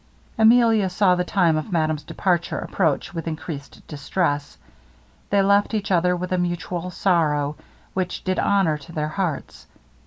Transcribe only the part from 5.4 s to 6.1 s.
left each